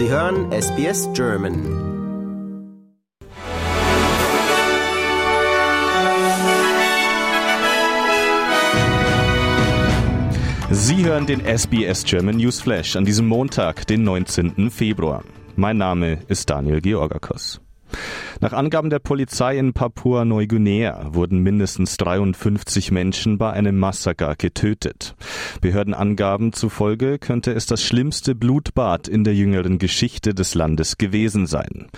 Sie 0.00 0.08
hören 0.08 0.50
SBS 0.50 1.10
German. 1.12 1.54
Sie 10.70 11.04
hören 11.04 11.26
den 11.26 11.40
SBS 11.44 12.04
German 12.06 12.38
News 12.38 12.62
Flash 12.62 12.96
an 12.96 13.04
diesem 13.04 13.26
Montag, 13.26 13.86
den 13.88 14.02
19. 14.04 14.70
Februar. 14.70 15.22
Mein 15.56 15.76
Name 15.76 16.20
ist 16.28 16.48
Daniel 16.48 16.80
Georgakos. 16.80 17.60
Nach 18.42 18.54
Angaben 18.54 18.88
der 18.88 19.00
Polizei 19.00 19.58
in 19.58 19.74
Papua-Neuguinea 19.74 21.12
wurden 21.12 21.40
mindestens 21.40 21.98
53 21.98 22.90
Menschen 22.90 23.36
bei 23.36 23.52
einem 23.52 23.78
Massaker 23.78 24.34
getötet. 24.34 25.14
Behördenangaben 25.60 26.54
zufolge 26.54 27.18
könnte 27.18 27.52
es 27.52 27.66
das 27.66 27.82
schlimmste 27.84 28.34
Blutbad 28.34 29.08
in 29.08 29.24
der 29.24 29.34
jüngeren 29.34 29.78
Geschichte 29.78 30.32
des 30.32 30.54
Landes 30.54 30.96
gewesen 30.96 31.46
sein. 31.46 31.88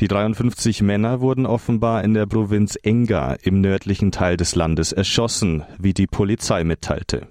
Die 0.00 0.08
53 0.08 0.82
Männer 0.82 1.20
wurden 1.20 1.46
offenbar 1.46 2.02
in 2.02 2.14
der 2.14 2.26
Provinz 2.26 2.76
Enga 2.82 3.34
im 3.34 3.60
nördlichen 3.60 4.10
Teil 4.10 4.36
des 4.36 4.56
Landes 4.56 4.90
erschossen, 4.90 5.62
wie 5.78 5.94
die 5.94 6.08
Polizei 6.08 6.64
mitteilte. 6.64 7.28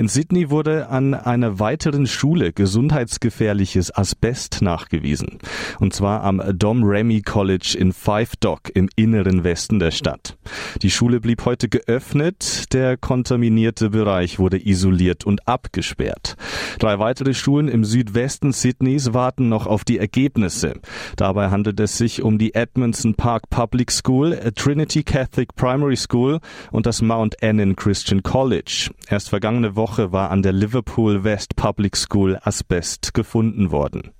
In 0.00 0.08
Sydney 0.08 0.48
wurde 0.48 0.88
an 0.88 1.12
einer 1.12 1.58
weiteren 1.58 2.06
Schule 2.06 2.54
gesundheitsgefährliches 2.54 3.94
Asbest 3.94 4.62
nachgewiesen. 4.62 5.40
Und 5.78 5.92
zwar 5.92 6.22
am 6.24 6.42
Dom 6.54 6.84
Remy 6.84 7.20
College 7.20 7.76
in 7.78 7.92
Five 7.92 8.36
Dock 8.36 8.70
im 8.72 8.88
inneren 8.96 9.44
Westen 9.44 9.78
der 9.78 9.90
Stadt. 9.90 10.38
Die 10.80 10.90
Schule 10.90 11.20
blieb 11.20 11.44
heute 11.44 11.68
geöffnet. 11.68 12.72
Der 12.72 12.96
kontaminierte 12.96 13.90
Bereich 13.90 14.38
wurde 14.38 14.66
isoliert 14.66 15.26
und 15.26 15.46
abgesperrt. 15.46 16.38
Drei 16.78 16.98
weitere 16.98 17.34
Schulen 17.34 17.68
im 17.68 17.84
Südwesten 17.84 18.52
Sydneys 18.52 19.12
warten 19.12 19.50
noch 19.50 19.66
auf 19.66 19.84
die 19.84 19.98
Ergebnisse. 19.98 20.80
Dabei 21.16 21.50
handelt 21.50 21.78
es 21.78 21.98
sich 21.98 22.22
um 22.22 22.38
die 22.38 22.54
Edmondson 22.54 23.16
Park 23.16 23.50
Public 23.50 23.90
School, 23.90 24.50
Trinity 24.54 25.02
Catholic 25.02 25.54
Primary 25.56 25.96
School 25.96 26.40
und 26.70 26.86
das 26.86 27.02
Mount 27.02 27.42
Annan 27.42 27.76
Christian 27.76 28.22
College. 28.22 28.88
Erst 29.06 29.28
vergangene 29.28 29.76
Woche 29.76 29.89
war 29.98 30.30
an 30.30 30.42
der 30.42 30.52
Liverpool 30.52 31.24
West 31.24 31.56
Public 31.56 31.96
School 31.96 32.38
Asbest 32.42 33.12
gefunden 33.14 33.70
worden. 33.70 34.10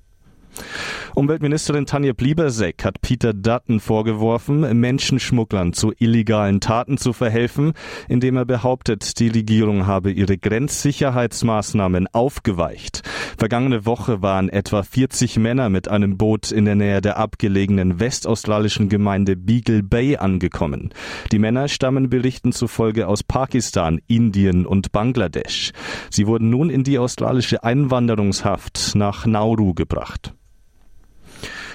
Umweltministerin 1.15 1.87
Tanja 1.87 2.13
Blieberseck 2.13 2.85
hat 2.85 3.01
Peter 3.01 3.33
Dutton 3.33 3.81
vorgeworfen, 3.81 4.79
Menschenschmugglern 4.79 5.73
zu 5.73 5.93
illegalen 5.99 6.61
Taten 6.61 6.99
zu 6.99 7.13
verhelfen, 7.13 7.73
indem 8.09 8.37
er 8.37 8.45
behauptet, 8.45 9.19
die 9.19 9.29
Regierung 9.29 9.87
habe 9.87 10.11
ihre 10.11 10.39
Grenzsicherheitsmaßnahmen 10.39 12.09
aufgeweicht. 12.13 13.03
Vergangene 13.41 13.87
Woche 13.87 14.21
waren 14.21 14.51
etwa 14.51 14.83
40 14.83 15.39
Männer 15.39 15.71
mit 15.71 15.89
einem 15.89 16.19
Boot 16.19 16.51
in 16.53 16.67
der 16.67 16.75
Nähe 16.75 17.01
der 17.01 17.17
abgelegenen 17.17 17.99
westaustralischen 17.99 18.91
Gemeinde 18.91 19.35
Beagle 19.35 19.83
Bay 19.83 20.19
angekommen. 20.19 20.93
Die 21.33 21.39
Männer 21.39 21.69
stammen 21.69 22.11
Berichten 22.11 22.53
zufolge 22.53 23.09
aus 23.09 23.23
Pakistan, 23.23 23.99
Indien 24.07 24.67
und 24.67 24.93
Bangladesch. 24.93 25.73
Sie 26.11 26.27
wurden 26.27 26.51
nun 26.51 26.69
in 26.69 26.85
die 26.85 26.99
australische 26.99 27.65
Einwanderungshaft 27.65 28.93
nach 28.95 29.25
Nauru 29.25 29.73
gebracht. 29.73 30.35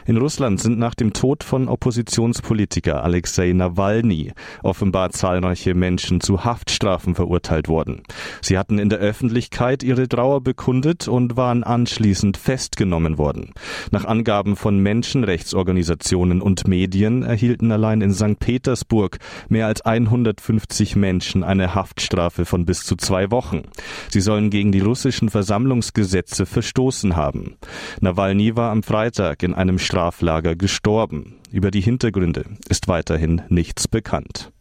In 0.07 0.17
Russland 0.17 0.59
sind 0.59 0.77
nach 0.77 0.93
dem 0.93 1.13
Tod 1.13 1.43
von 1.43 1.67
Oppositionspolitiker 1.67 3.03
Alexei 3.03 3.51
Nawalny 3.53 4.33
offenbar 4.61 5.09
zahlreiche 5.09 5.73
Menschen 5.73 6.21
zu 6.21 6.45
Haftstrafen 6.45 7.15
verurteilt 7.15 7.69
worden. 7.69 8.03
Sie 8.39 8.59
hatten 8.59 8.77
in 8.77 8.89
der 8.89 8.99
Öffentlichkeit 8.99 9.81
ihre 9.81 10.07
Trauer 10.07 10.41
bekundet 10.41 11.07
und 11.07 11.37
waren 11.37 11.63
anschließend 11.63 12.37
festgenommen 12.37 13.17
worden. 13.17 13.53
Nach 13.89 14.05
Angaben 14.05 14.55
von 14.55 14.77
Menschenrechtsorganisationen 14.77 16.39
und 16.39 16.67
Medien 16.67 17.23
erhielten 17.23 17.71
allein 17.71 18.01
in 18.01 18.13
St. 18.13 18.37
Petersburg 18.37 19.17
mehr 19.49 19.65
als 19.65 19.81
150 19.81 20.95
Menschen 20.95 21.43
eine 21.43 21.73
Haftstrafe 21.73 22.45
von 22.45 22.65
bis 22.67 22.83
zu 22.83 22.95
zwei 22.95 23.31
Wochen. 23.31 23.63
Sie 24.11 24.21
sollen 24.21 24.51
gegen 24.51 24.71
die 24.71 24.81
russischen 24.81 25.29
Versammlungsgesetze 25.29 26.45
verstoßen 26.45 27.15
haben. 27.15 27.55
Nawalny 28.01 28.55
war 28.55 28.69
am 28.69 28.83
Freitag 28.83 29.41
in 29.41 29.55
einem 29.55 29.79
Straflager 29.95 30.57
gestorben. 30.57 31.37
Über 31.53 31.71
die 31.71 31.79
Hintergründe 31.79 32.43
ist 32.67 32.89
weiterhin 32.89 33.43
nichts 33.47 33.87
bekannt. 33.87 34.51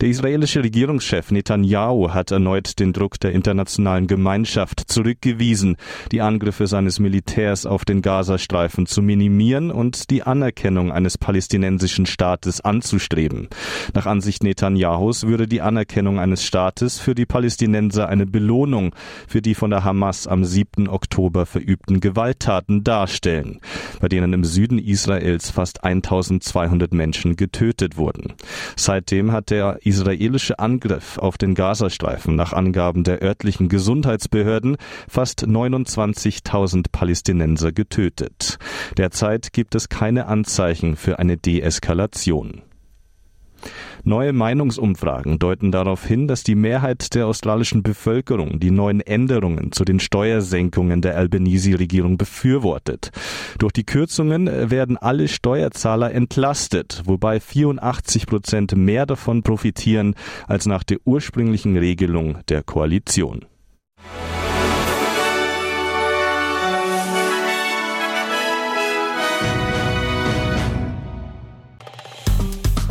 Der 0.00 0.08
israelische 0.08 0.64
Regierungschef 0.64 1.30
Netanyahu 1.30 2.08
hat 2.14 2.30
erneut 2.30 2.78
den 2.80 2.94
Druck 2.94 3.20
der 3.20 3.32
internationalen 3.32 4.06
Gemeinschaft 4.06 4.80
zurückgewiesen, 4.86 5.76
die 6.10 6.22
Angriffe 6.22 6.66
seines 6.66 6.98
Militärs 7.00 7.66
auf 7.66 7.84
den 7.84 8.00
Gazastreifen 8.00 8.86
zu 8.86 9.02
minimieren 9.02 9.70
und 9.70 10.08
die 10.08 10.22
Anerkennung 10.22 10.90
eines 10.90 11.18
palästinensischen 11.18 12.06
Staates 12.06 12.62
anzustreben. 12.62 13.48
Nach 13.92 14.06
Ansicht 14.06 14.42
Netanyahus 14.42 15.26
würde 15.26 15.46
die 15.46 15.60
Anerkennung 15.60 16.18
eines 16.18 16.46
Staates 16.46 16.98
für 16.98 17.14
die 17.14 17.26
Palästinenser 17.26 18.08
eine 18.08 18.24
Belohnung 18.24 18.94
für 19.28 19.42
die 19.42 19.54
von 19.54 19.68
der 19.68 19.84
Hamas 19.84 20.26
am 20.26 20.46
7. 20.46 20.88
Oktober 20.88 21.44
verübten 21.44 22.00
Gewalttaten 22.00 22.84
darstellen, 22.84 23.60
bei 24.00 24.08
denen 24.08 24.32
im 24.32 24.44
Süden 24.44 24.78
Israels 24.78 25.50
fast 25.50 25.84
1200 25.84 26.94
Menschen 26.94 27.36
getötet 27.36 27.98
wurden. 27.98 28.32
Seitdem 28.76 29.32
hat 29.32 29.50
der 29.50 29.78
israelische 29.90 30.60
Angriff 30.60 31.18
auf 31.18 31.36
den 31.36 31.56
Gazastreifen 31.56 32.36
nach 32.36 32.52
Angaben 32.52 33.02
der 33.02 33.20
örtlichen 33.20 33.68
Gesundheitsbehörden 33.68 34.76
fast 35.08 35.42
29.000 35.44 36.86
Palästinenser 36.92 37.72
getötet. 37.72 38.58
Derzeit 38.96 39.52
gibt 39.52 39.74
es 39.74 39.88
keine 39.88 40.26
Anzeichen 40.26 40.94
für 40.94 41.18
eine 41.18 41.36
Deeskalation. 41.36 42.62
Neue 44.04 44.32
Meinungsumfragen 44.32 45.38
deuten 45.38 45.72
darauf 45.72 46.04
hin, 46.04 46.26
dass 46.26 46.42
die 46.42 46.54
Mehrheit 46.54 47.14
der 47.14 47.26
australischen 47.26 47.82
Bevölkerung 47.82 48.58
die 48.60 48.70
neuen 48.70 49.00
Änderungen 49.00 49.72
zu 49.72 49.84
den 49.84 50.00
Steuersenkungen 50.00 51.02
der 51.02 51.16
Albanese-Regierung 51.16 52.16
befürwortet. 52.16 53.10
Durch 53.58 53.72
die 53.72 53.84
Kürzungen 53.84 54.46
werden 54.70 54.96
alle 54.96 55.28
Steuerzahler 55.28 56.12
entlastet, 56.12 57.02
wobei 57.04 57.40
84 57.40 58.26
Prozent 58.26 58.76
mehr 58.76 59.06
davon 59.06 59.42
profitieren 59.42 60.14
als 60.46 60.66
nach 60.66 60.82
der 60.82 60.98
ursprünglichen 61.04 61.76
Regelung 61.76 62.38
der 62.48 62.62
Koalition. 62.62 63.44